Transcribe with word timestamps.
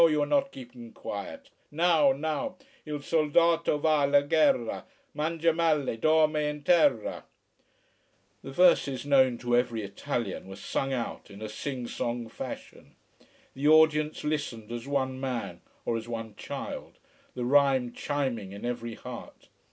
No, 0.01 0.07
you 0.07 0.23
are 0.23 0.25
not 0.25 0.51
keeping 0.51 0.93
quiet. 0.93 1.51
Now! 1.69 2.11
Now! 2.11 2.55
Il 2.87 3.03
soldate 3.03 3.79
va 3.79 3.99
alla 4.01 4.23
guerra 4.23 4.83
Mangia 5.13 5.53
male, 5.53 5.95
dorme 5.95 6.37
in 6.49 6.63
terra" 6.63 7.23
The 8.43 8.49
verses, 8.51 9.05
known 9.05 9.37
to 9.37 9.55
every 9.55 9.83
Italian, 9.83 10.47
were 10.47 10.55
sung 10.55 10.91
out 10.91 11.29
in 11.29 11.39
a 11.39 11.47
sing 11.47 11.85
song 11.85 12.27
fashion. 12.29 12.95
The 13.53 13.67
audience 13.67 14.23
listened 14.23 14.71
as 14.71 14.87
one 14.87 15.19
man 15.19 15.61
or 15.85 15.95
as 15.97 16.07
one 16.09 16.33
child 16.35 16.97
the 17.35 17.45
rhyme 17.45 17.93
chiming 17.93 18.53
in 18.53 18.65
every 18.65 18.95
heart. 18.95 19.49